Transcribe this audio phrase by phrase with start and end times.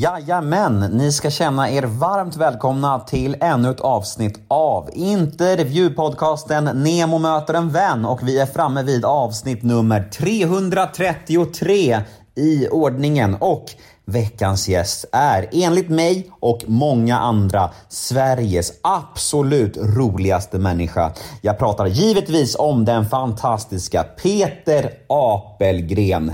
[0.00, 7.54] Jajamän, ni ska känna er varmt välkomna till ännu ett avsnitt av intervjupodcasten Nemo möter
[7.54, 12.00] en vän och vi är framme vid avsnitt nummer 333
[12.34, 13.64] i ordningen och
[14.04, 21.12] veckans gäst är enligt mig och många andra Sveriges absolut roligaste människa.
[21.42, 26.32] Jag pratar givetvis om den fantastiska Peter Apelgren.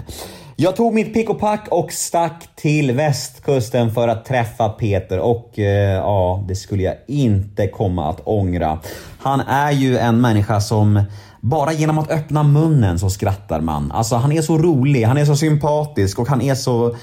[0.56, 5.58] Jag tog mitt pick och pack och stack till västkusten för att träffa Peter och
[5.58, 8.78] eh, ja, det skulle jag inte komma att ångra.
[9.18, 11.02] Han är ju en människa som
[11.40, 13.92] bara genom att öppna munnen så skrattar man.
[13.92, 16.96] Alltså han är så rolig, han är så sympatisk och han är så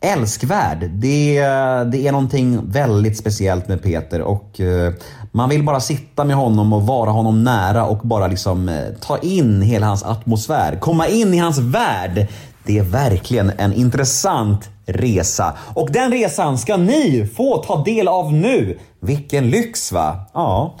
[0.00, 0.90] älskvärd.
[0.90, 1.40] Det,
[1.84, 4.92] det är någonting väldigt speciellt med Peter och eh,
[5.32, 9.18] man vill bara sitta med honom och vara honom nära och bara liksom eh, ta
[9.18, 10.76] in hela hans atmosfär.
[10.80, 12.28] Komma in i hans värld.
[12.66, 15.52] Det är verkligen en intressant resa.
[15.74, 18.78] Och den resan ska ni få ta del av nu.
[19.00, 20.30] Vilken lyx va?
[20.34, 20.78] Ja.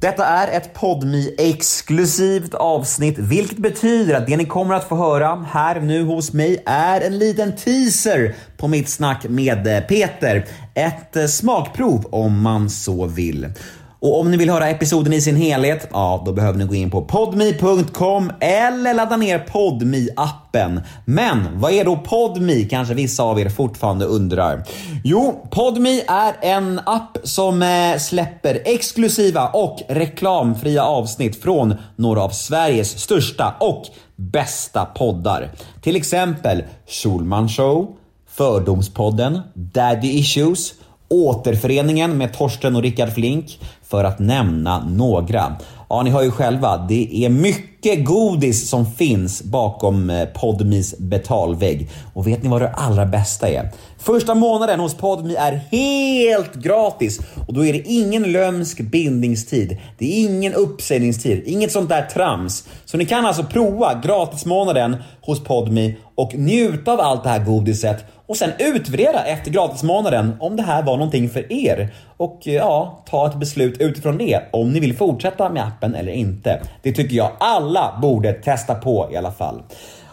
[0.00, 5.46] Detta är ett podmi exklusivt avsnitt, vilket betyder att det ni kommer att få höra
[5.50, 10.46] här nu hos mig är en liten teaser på mitt snack med eh, Peter.
[10.74, 13.48] Ett eh, smakprov om man så vill.
[14.04, 16.90] Och om ni vill höra episoden i sin helhet, ja då behöver ni gå in
[16.90, 23.40] på podme.com eller ladda ner podme appen Men vad är då Podme kanske vissa av
[23.40, 24.64] er fortfarande undrar?
[25.04, 32.30] Jo, Podme är en app som eh, släpper exklusiva och reklamfria avsnitt från några av
[32.30, 33.84] Sveriges största och
[34.16, 35.50] bästa poddar.
[35.82, 37.96] Till exempel Schulman Show,
[38.28, 40.72] Fördomspodden, Daddy Issues,
[41.14, 45.56] Återföreningen med Torsten och Rickard Flink, för att nämna några.
[45.88, 50.98] Ja, ni hör ju själva, det är mycket mycket godis som finns bakom eh, Podmis
[50.98, 51.90] betalvägg.
[52.14, 53.70] Och vet ni vad det allra bästa är?
[53.98, 59.78] Första månaden hos Podmi är helt gratis och då är det ingen lömsk bindningstid.
[59.98, 62.68] Det är ingen uppsägningstid, inget sånt där trams.
[62.84, 68.04] Så ni kan alltså prova gratismånaden hos Podmi och njuta av allt det här godiset
[68.26, 71.94] och sen utvärdera efter gratismånaden om det här var någonting för er.
[72.16, 76.12] Och eh, ja, ta ett beslut utifrån det om ni vill fortsätta med appen eller
[76.12, 76.62] inte.
[76.82, 79.62] Det tycker jag alla alla borde testa på i alla fall.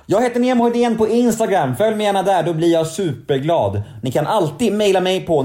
[0.06, 1.76] Jag heter Nemo på Instagram.
[1.76, 3.82] Följ mig gärna där, då blir jag superglad.
[4.04, 5.44] Ni kan alltid mejla mig på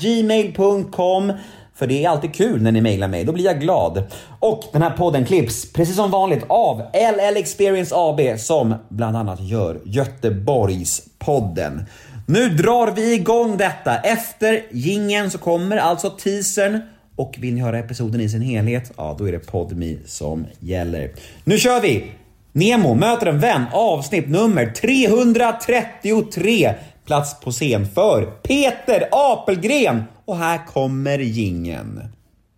[0.00, 1.32] gmail.com
[1.74, 4.02] för det är alltid kul när ni mejlar mig, då blir jag glad.
[4.40, 9.40] Och den här podden klipps precis som vanligt av LL Experience AB som bland annat
[9.40, 11.86] gör Göteborgspodden.
[12.26, 13.96] Nu drar vi igång detta.
[13.96, 16.80] Efter gingen så kommer alltså teasern
[17.20, 21.10] och vill ni höra episoden i sin helhet, ja då är det Podmi som gäller.
[21.44, 22.04] Nu kör vi!
[22.52, 26.74] Nemo möter en vän avsnitt nummer 333
[27.06, 32.02] plats på scen för Peter Apelgren och här kommer gingen.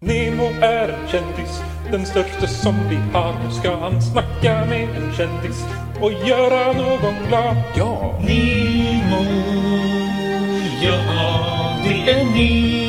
[0.00, 3.34] Nemo är en kändis, den största som vi har.
[3.44, 5.64] Nu ska han snacka med en kändis
[6.00, 7.56] och göra någon glad.
[7.76, 8.20] Ja!
[8.28, 9.24] Nemo,
[10.82, 10.98] ja
[11.84, 12.24] det är.
[12.24, 12.81] Nemo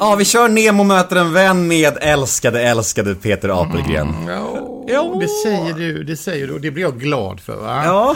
[0.00, 4.14] Ja, vi kör Nemo möter en vän med älskade, älskade Peter Apelgren.
[4.88, 7.82] Ja, det säger du, det säger du och det blir jag glad för va?
[7.84, 8.14] Ja,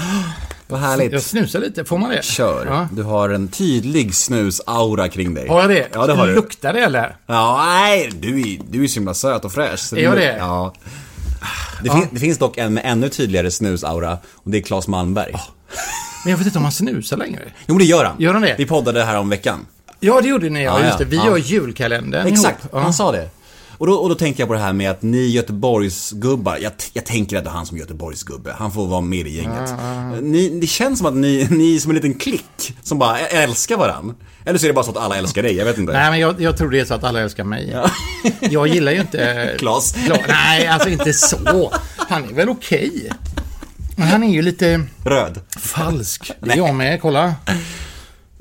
[0.66, 1.22] vad Jag härligt.
[1.22, 2.24] snusar lite, får man det?
[2.24, 2.66] Kör.
[2.66, 2.88] Ja.
[2.92, 5.48] Du har en tydlig snus-aura kring dig.
[5.48, 5.88] Har jag det?
[5.92, 6.34] Ja, det har du.
[6.34, 7.16] Luktar det eller?
[7.26, 9.92] Ja, nej, du är, du är så himla söt och fräsch.
[9.92, 10.36] Är jag det?
[10.38, 10.74] Ja.
[11.82, 15.32] Det, fin, det finns dock en med ännu tydligare snus-aura och det är Claes Malmberg.
[16.24, 17.42] Men jag vet inte om han snusar längre.
[17.66, 18.16] Jo, det gör han.
[18.18, 18.54] Gör han det?
[18.58, 19.66] Vi poddade här om veckan.
[20.06, 20.80] Ja, det gjorde ni ja.
[20.80, 21.04] Ja, Just det.
[21.04, 21.10] ja.
[21.10, 21.24] Vi Ja.
[21.26, 22.70] gör julkalendern Exakt, ihop.
[22.72, 22.80] Ja.
[22.80, 23.28] han sa det.
[23.78, 27.04] Och då, och då tänker jag på det här med att ni Göteborgsgubbar, jag, jag
[27.06, 29.70] tänker att det är han som Göteborgsgubbe, han får vara med i gänget.
[30.22, 33.76] Ni, det känns som att ni, ni är som en liten klick som bara älskar
[33.76, 34.14] varann.
[34.44, 35.92] Eller så är det bara så att alla älskar dig, jag vet inte.
[35.92, 37.76] Nej, men jag, jag tror det är så att alla älskar mig.
[38.40, 39.54] Jag gillar ju inte...
[39.58, 39.96] Klas.
[39.96, 41.72] Kla- Nej, alltså inte så.
[42.08, 43.10] Han är väl okej.
[43.96, 45.40] Men han är ju lite Röd.
[45.58, 46.30] falsk.
[46.40, 47.34] Det är jag med, kolla.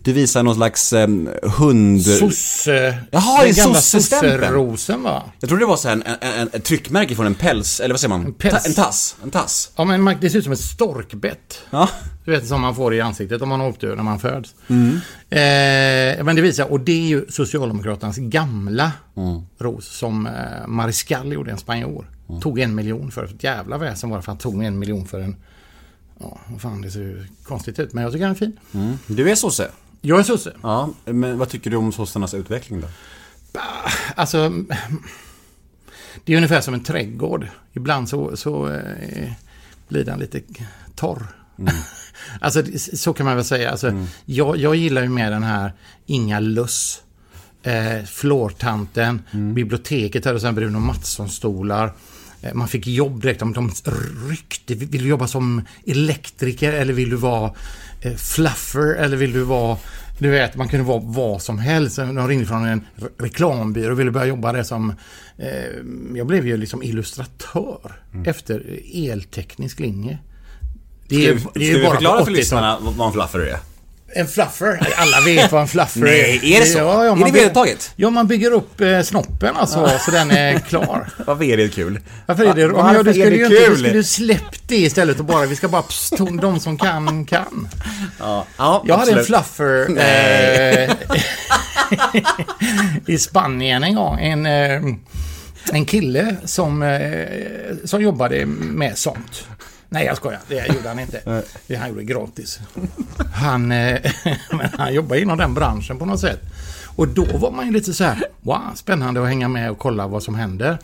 [0.03, 2.05] Du visar någon slags um, hund...
[2.05, 2.97] Sosse...
[3.11, 5.23] Jaha, den en gamla sosserosen va?
[5.39, 7.93] Jag trodde det var så här en, en, en, ett tryckmärke från en päls, eller
[7.93, 8.25] vad säger man?
[8.25, 8.65] En, päls.
[8.65, 9.15] en tass.
[9.23, 9.71] En tass.
[9.75, 11.59] Ja, men det ser ut som ett storkbett.
[11.69, 11.89] Ja.
[12.25, 14.55] Du vet som man får i ansiktet om man har otur när man föds.
[14.67, 14.93] Mm.
[15.29, 19.41] Eh, men det visar, och det är ju Socialdemokraternas gamla Mm.
[19.59, 22.09] ros som eh, Mariscal gjorde, en spanjor.
[22.29, 22.41] Mm.
[22.41, 23.25] Tog en miljon för.
[23.25, 25.35] Ett jävla väsen var det för att han tog en miljon för en...
[26.19, 27.93] Ja, vad fan det ser ju konstigt ut.
[27.93, 28.59] Men jag tycker han är fin.
[29.07, 29.67] Du är sosse.
[30.05, 30.53] Jag är sosse.
[30.61, 32.87] Ja, men vad tycker du om sossarnas utveckling då?
[34.15, 34.53] Alltså...
[36.25, 37.47] Det är ungefär som en trädgård.
[37.73, 38.37] Ibland så...
[38.37, 39.31] så eh,
[39.87, 40.41] blir den lite
[40.95, 41.27] torr.
[42.39, 43.71] alltså det- så kan man väl säga.
[43.71, 45.73] Alltså, jag, jag gillar ju med den här
[46.05, 47.01] Inga Luss.
[47.63, 51.93] Eh, Flårtanten, biblioteket hade sen Bruno Mattsson-stolar.
[52.43, 53.39] Eh, Man fick jobb direkt.
[53.39, 53.53] De,
[54.29, 54.75] ryckte.
[54.75, 57.53] Vill du jobba som elektriker eller vill du vara
[58.01, 59.77] eh, fluffer eller vill du vara...
[60.19, 61.95] Du vet, man kunde vara vad som helst.
[61.95, 64.93] De ringde från en re- reklambyrå och ville börja jobba där som...
[65.37, 65.47] Eh,
[66.15, 70.17] jag blev ju liksom illustratör efter elteknisk linje.
[71.07, 72.37] Det Ska är, vi, det ska är vi bara förklara på för 80-talet.
[72.39, 73.57] lyssnarna vad en fluffer är?
[74.15, 74.93] En fluffer?
[74.97, 76.05] Alla vet vad en fluffer är.
[76.05, 76.77] Nej, är det så?
[76.77, 77.91] Ja, ja, Är det vedertaget?
[77.95, 81.09] Ja, man bygger upp eh, snoppen alltså, så den är klar.
[81.25, 81.99] Vad är det kul?
[82.25, 83.69] Varför är det Va- ja, varför du är skulle det ju inte, kul?
[83.71, 87.25] du skulle ju släppt det istället och bara, vi ska bara pst, de som kan,
[87.25, 87.67] kan.
[88.19, 90.91] Ja, ja Jag hade en fluffer eh,
[93.07, 94.19] i Spanien en gång.
[94.19, 94.81] En, eh,
[95.71, 97.27] en kille som, eh,
[97.83, 99.47] som jobbade med sånt.
[99.93, 100.39] Nej, jag skojar.
[100.47, 101.43] Det gjorde han inte.
[101.67, 102.59] Det han gjorde gratis.
[103.33, 104.11] Han, eh,
[104.51, 106.41] men han jobbade inom den branschen på något sätt.
[106.95, 110.07] Och då var man ju lite så här, wow, spännande att hänga med och kolla
[110.07, 110.77] vad som händer.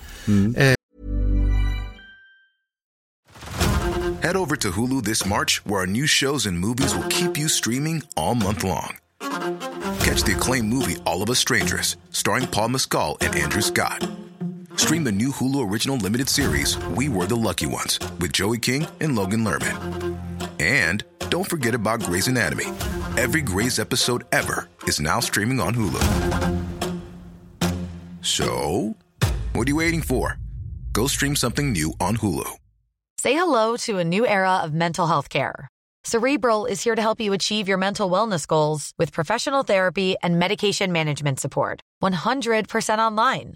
[4.22, 7.50] Head over to Hulu this March, where our new shows and movies will keep you
[7.50, 8.98] streaming all month long.
[10.00, 14.29] Catch the acclaimed movie All of Us Strangers, starring Paul Mescal and Andrew Scott.
[14.80, 18.88] Stream the new Hulu original limited series We Were the Lucky Ones with Joey King
[19.02, 20.18] and Logan Lerman.
[20.62, 22.68] And don't forget about Grey's Anatomy.
[23.18, 26.00] Every Grey's episode ever is now streaming on Hulu.
[28.22, 28.96] So,
[29.52, 30.38] what are you waiting for?
[30.94, 32.50] Go stream something new on Hulu.
[33.20, 35.68] Say hello to a new era of mental health care.
[36.06, 40.40] Cerebral is here to help you achieve your mental wellness goals with professional therapy and
[40.40, 41.82] medication management support.
[42.02, 43.56] 100% online.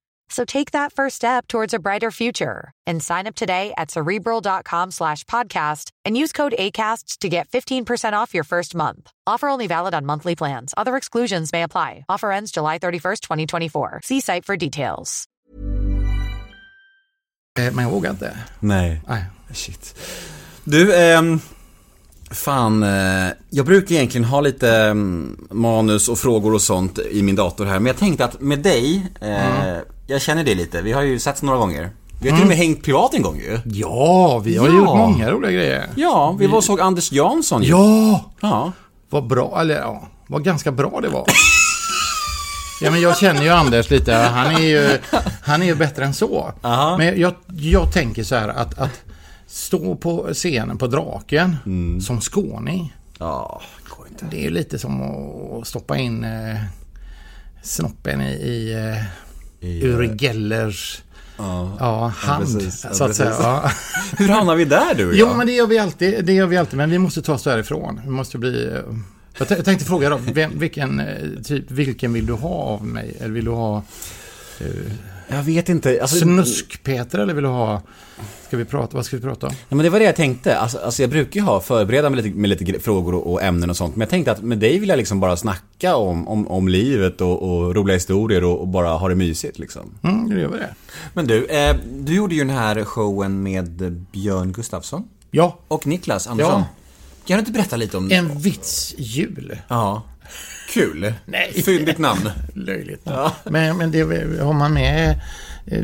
[0.31, 4.91] So take that first step towards a brighter future and sign up today at cerebral.com
[4.91, 9.11] slash podcast and use code ACAST to get 15% off your first month.
[9.27, 10.73] Offer only valid on monthly plans.
[10.77, 12.05] Other exclusions may apply.
[12.07, 13.99] Offer ends July 31st, 2024.
[14.03, 15.25] See site for details.
[17.59, 18.37] Eh, Men jag vågar inte.
[18.59, 19.01] Nej.
[19.07, 19.25] Nej.
[19.53, 19.95] Shit.
[20.63, 21.39] Du, ehm,
[22.31, 27.35] fan, eh, jag brukar egentligen ha lite ehm, manus och frågor och sånt i min
[27.35, 27.79] dator här.
[27.79, 29.77] Men jag tänkte att med dig, eh,
[30.11, 30.81] jag känner dig lite.
[30.81, 31.89] Vi har ju setts några gånger.
[32.21, 33.59] Vi har till och med hängt privat en gång ju.
[33.65, 34.73] Ja, vi har Ja.
[34.73, 35.89] gjort många roliga grejer.
[35.95, 37.69] Ja, vi var och såg Anders Jansson ju.
[37.69, 38.31] Ja!
[38.41, 38.71] Ja.
[39.09, 41.25] Vad bra, eller ja, vad ganska bra det var.
[42.81, 44.13] Ja, men jag känner ju Anders lite.
[44.13, 44.97] Han är ju,
[45.43, 46.51] han är ju bättre än så.
[46.97, 49.01] Men jag, jag tänker så här att, att
[49.47, 51.55] stå på scenen på Draken
[52.01, 52.95] som skåning.
[53.19, 53.61] Ja,
[53.97, 54.25] går inte.
[54.31, 56.57] Det är ju lite som att stoppa in eh,
[57.63, 59.03] snoppen i, i eh,
[59.61, 61.01] I, Uri Gellers
[61.37, 62.43] ja, hand.
[62.45, 62.85] precis.
[62.89, 63.29] Ja, så att säga.
[63.39, 63.71] Ja.
[64.17, 66.25] Hur hamnar vi där du Jo, men det gör vi alltid.
[66.25, 66.77] Det gör vi alltid.
[66.77, 68.01] Men vi måste ta oss därifrån.
[68.03, 68.65] Vi måste bli...
[68.67, 68.71] eh,
[69.37, 73.17] Jag jag tänkte fråga då, vem, vilken, eh, typ, vilken vill du ha av mig?
[73.19, 73.83] Eller vill du ha
[75.31, 76.01] Jag vet inte.
[76.01, 77.81] Alltså, Snusk-Peter eller vill du ha...
[78.47, 79.53] Ska vi prata, vad ska vi prata om?
[79.69, 80.57] Ja, men det var det jag tänkte.
[80.57, 83.69] Alltså, alltså jag brukar ju ha förbereda med lite, med lite frågor och, och ämnen
[83.69, 83.95] och sånt.
[83.95, 87.21] Men jag tänkte att med dig vill jag liksom bara snacka om, om, om livet
[87.21, 89.81] och, och roliga historier och, och bara ha det mysigt liksom.
[90.03, 90.75] Mm, då gör vi det.
[91.13, 96.27] Men du, eh, du gjorde ju den här showen med Björn Gustafsson Ja, och Niklas
[96.27, 96.59] Andersson.
[96.59, 96.65] Ja.
[97.25, 98.11] Kan du inte berätta lite om...
[98.11, 99.57] en vits jul.
[99.67, 100.03] Ja.
[100.71, 101.13] Kul.
[101.25, 101.63] Nej.
[101.65, 102.29] Fyndigt namn.
[102.53, 103.07] Löjligt.
[103.43, 104.01] Men, men det
[104.39, 105.21] har man med...
[105.65, 105.83] Eh,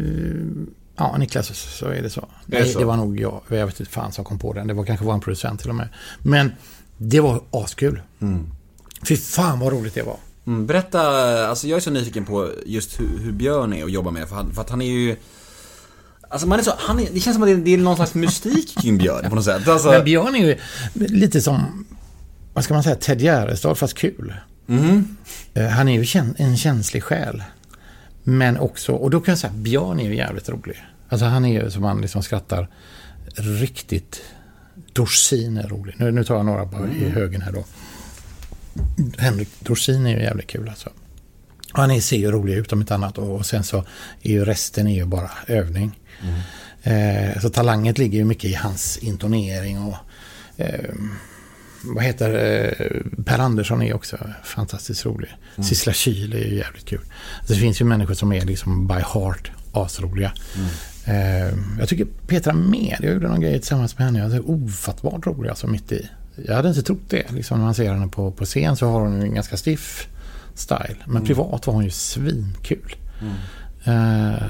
[0.95, 2.27] ja, Niklas, så är det så.
[2.45, 2.79] det Nej, så?
[2.79, 3.41] det var nog jag.
[3.47, 4.67] Jag vet inte fan som kom på den.
[4.67, 5.87] Det var kanske vår producent till och med.
[6.19, 6.51] Men
[6.97, 8.01] det var askul.
[9.07, 10.17] Fy fan vad roligt det var.
[10.47, 11.01] Mm, berätta,
[11.47, 14.29] alltså jag är så nyfiken på just hur, hur Björn är att jobba med.
[14.29, 15.15] För, han, för att han är ju...
[16.29, 17.95] Alltså man är så, han är, det känns som att det är, det är någon
[17.95, 19.67] slags mystik kring Björn på något sätt.
[19.67, 20.57] Alltså, Men Björn är ju
[20.93, 21.85] lite som,
[22.53, 24.33] vad ska man säga, Ted Gärdestad fast kul.
[25.53, 27.43] Eh, Han är ju en känslig själ.
[28.23, 30.83] Men också, och då kan jag säga, Björn är ju jävligt rolig.
[31.09, 32.69] Alltså han är ju som man liksom skrattar
[33.35, 34.21] riktigt.
[34.93, 35.95] Dorsin är rolig.
[35.97, 37.65] Nu, nu tar jag några bara i högen här då.
[39.17, 40.89] Henrik Dorsin är ju jävligt kul alltså.
[41.73, 43.77] Och Han är, ser ju rolig ut om inte annat och sen så
[44.21, 45.99] är ju resten är ju bara övning.
[46.83, 49.95] Eh, så talanget ligger ju mycket i hans intonering och
[50.57, 50.93] eh,
[51.95, 55.29] vad heter eh, Per Andersson är också fantastiskt rolig.
[55.55, 55.67] Mm.
[55.67, 57.01] Sissela Kyl är ju jävligt kul.
[57.39, 60.33] Alltså, det finns ju människor som är liksom by heart asroliga.
[60.55, 60.69] Mm.
[61.05, 64.19] Eh, jag tycker Petra Med, jag gjorde någon grej tillsammans med henne.
[64.19, 66.09] Jag är ofattbart rolig alltså mitt i.
[66.45, 67.31] Jag hade inte trott det.
[67.31, 70.07] Liksom, när man ser henne på, på scen så har hon en ganska stiff
[70.55, 70.97] style.
[71.05, 71.25] Men mm.
[71.25, 72.95] privat var hon ju svinkul.
[73.21, 73.33] Mm.
[73.83, 74.43] Eh,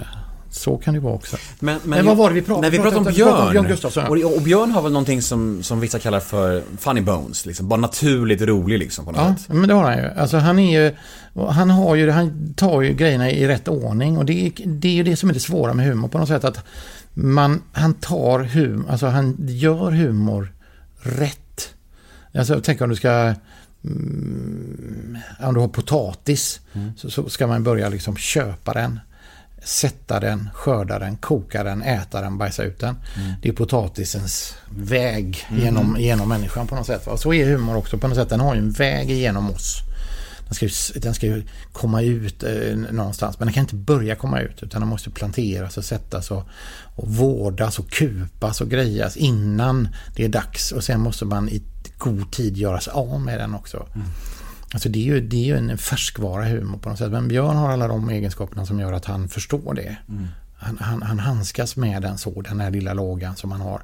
[0.57, 1.37] så kan det vara också.
[1.59, 2.61] Men, men, men vad var det vi pratade om?
[2.61, 3.51] Nej, vi pratade om Björn.
[3.51, 4.07] Björn Gustafsson.
[4.07, 7.45] Och, och, Björn har väl någonting som, som vissa kallar för funny bones.
[7.45, 7.67] Liksom.
[7.67, 9.55] Bara naturligt rolig liksom på något ja, sätt.
[9.55, 10.09] men det har han ju.
[10.17, 10.95] Alltså han är ju...
[11.49, 12.11] Han har ju...
[12.11, 14.17] Han tar ju grejerna i rätt ordning.
[14.17, 16.27] Och det är, det är ju det som är det svåra med humor på något
[16.27, 16.43] sätt.
[16.43, 16.65] Att
[17.13, 18.85] man, han tar humor...
[18.89, 20.53] Alltså han gör humor
[21.01, 21.73] rätt.
[22.33, 23.33] Alltså tänk om du ska...
[23.83, 26.91] Mm, om du har potatis mm.
[26.97, 28.99] så, så, ska man börja liksom köpa den
[29.63, 32.95] sätta den, skörda den, koka den, äta den, bajsa ut den.
[33.15, 33.33] Mm.
[33.41, 35.63] Det är potatisens väg mm.
[35.63, 37.07] genom, genom människan på något sätt.
[37.07, 37.17] Va?
[37.17, 38.29] Så är humor också på något sätt.
[38.29, 39.81] Den har ju en väg genom oss.
[40.47, 43.39] Den ska ju, den ska ju komma ut eh, någonstans.
[43.39, 44.63] Men den kan inte börja komma ut.
[44.63, 46.43] Utan den måste planteras och sättas och,
[46.95, 50.71] och vårdas och kupas och grejas innan det är dags.
[50.71, 51.63] Och sen måste man i
[51.97, 53.87] god tid göra sig av med den också.
[53.95, 54.07] Mm.
[54.73, 57.11] Alltså det är, ju, det är ju en färskvara humor på något sätt.
[57.11, 59.97] Men Björn har alla de egenskaperna som gör att han förstår det.
[60.09, 60.27] Mm.
[60.57, 63.81] Han, han, han handskas med den så, den här lilla lågan som han har.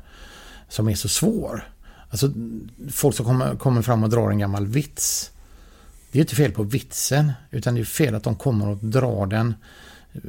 [0.69, 1.67] Som är så svår.
[2.09, 2.31] Alltså
[2.91, 5.31] folk som kommer, kommer fram och drar en gammal vits.
[6.11, 7.31] Det är inte fel på vitsen.
[7.51, 9.53] Utan det är fel att de kommer och drar den
[10.13, 10.21] eh,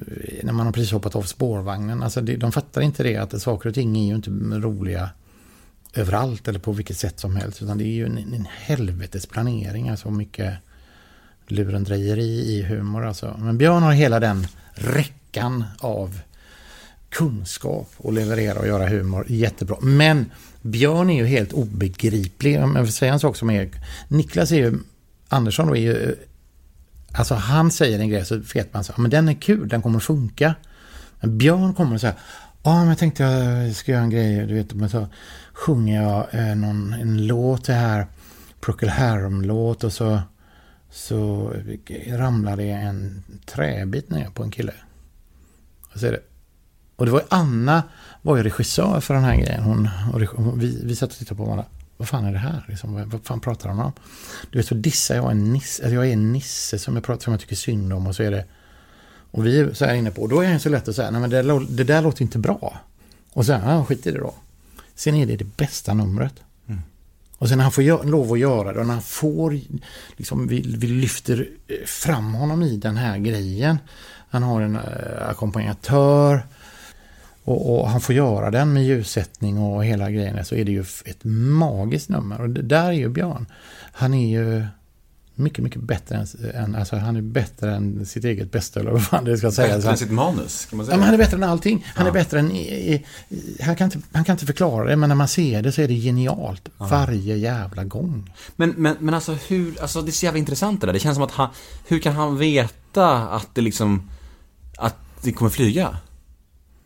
[0.45, 2.03] när man har precis hoppat av spårvagnen.
[2.03, 5.11] Alltså de fattar inte det att saker och ting är ju inte roliga
[5.95, 7.63] överallt eller på vilket sätt som helst.
[7.63, 9.89] Utan det är ju en, en helvetes planering.
[9.89, 10.55] Alltså mycket
[11.47, 13.07] lurendrejeri i humor.
[13.07, 13.37] Alltså.
[13.39, 16.21] Men Björn har hela den räckan av
[17.09, 19.77] kunskap och leverera och göra humor jättebra.
[19.81, 20.31] Men
[20.63, 22.63] Björn är ju helt obegriplig.
[22.63, 23.71] Om jag får säga en sak som är...
[24.09, 24.79] Niklas är ju...
[25.29, 26.17] Andersson då är ju...
[27.13, 29.97] Alltså han säger en grej så vet man så men den är kul, den kommer
[29.97, 30.55] att funka.
[31.21, 32.17] Men Björn kommer och säger
[32.67, 34.47] Ja, men jag tänkte jag ska göra en grej.
[34.47, 35.07] Du vet, men så
[35.53, 38.07] sjunger jag eh, någon, en låt det här.
[38.61, 40.21] Procol Harum-låt och så,
[40.91, 41.53] så
[42.09, 44.73] ramlar det en träbit ner på en kille.
[45.93, 46.21] Och, så är det.
[46.97, 47.83] och det var ju Anna
[48.23, 49.63] var ju regissör för den här grejen.
[49.63, 51.65] Hon, och vi, vi satt och tittade på varandra.
[51.97, 52.65] Vad fan är det här?
[52.69, 53.93] Liksom, vad, vad fan pratar han om?
[54.51, 55.83] Du vet, så dissar jag en nisse.
[55.83, 58.07] Alltså jag är en nisse som jag, pratar, som jag tycker synd om.
[58.07, 58.45] Och så är det
[59.35, 61.21] och vi är så här inne på, då är det så lätt att säga, nej
[61.21, 62.81] men det, det där låter inte bra.
[63.33, 64.35] Och sen, ja skit i det då.
[64.95, 66.35] Sen är det det bästa numret.
[66.67, 66.81] Mm.
[67.39, 69.61] Och sen när han får gör, lov att göra det och när han får,
[70.17, 73.79] liksom vi, vi lyfter eh, fram honom i den här grejen.
[74.29, 76.47] Han har en äh, ackompanjatör.
[77.45, 80.45] Och, och, han får göra den med ljussättning och hela grejen.
[80.45, 82.41] Så är det ju ett magiskt nummer.
[82.41, 83.47] Och det där är ju Björn.
[83.93, 84.67] Han är ju
[85.35, 89.05] mycket, mycket bättre än, än alltså han är bättre än sitt eget bästa eller vad
[89.05, 89.77] fan det ska säga.
[89.77, 90.95] Bättre än sitt manus, kan man säga.
[90.95, 91.87] Ja, men han är bättre än allting.
[91.95, 92.11] Han ja.
[92.11, 95.17] är bättre än, i, i, han, kan inte, han kan inte förklara det, men när
[95.17, 96.69] man ser det så är det genialt.
[96.79, 96.87] Ja.
[96.87, 98.33] Varje jävla gång.
[98.57, 100.93] Men, men, men alltså hur, alltså det är så jävla intressant det där.
[100.93, 101.49] Det känns som att han,
[101.87, 104.11] hur kan han veta att det liksom,
[104.79, 105.97] att det kommer flyga?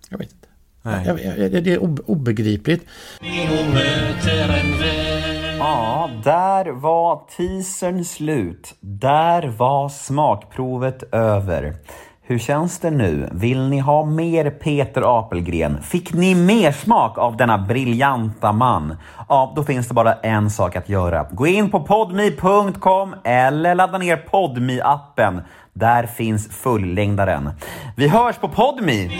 [0.09, 0.49] Jag vet inte.
[0.83, 1.07] Nej.
[1.07, 2.85] Jag, jag, det är obegripligt.
[5.59, 8.75] Ja, där var teasern slut.
[8.81, 11.75] Där var smakprovet över.
[12.23, 13.29] Hur känns det nu?
[13.33, 15.83] Vill ni ha mer Peter Apelgren?
[15.83, 18.97] Fick ni mer smak av denna briljanta man?
[19.29, 21.27] Ja, då finns det bara en sak att göra.
[21.33, 25.41] Gå in på podmi.com eller ladda ner podmi-appen.
[25.73, 27.50] Där finns fullängdaren.
[27.97, 29.11] Vi hörs på podmi!